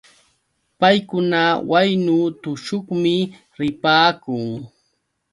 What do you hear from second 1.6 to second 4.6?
waynu tushuqmi ripaakun.